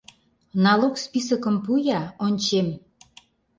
[0.63, 2.67] «Налог списокым» пу-я, ончем.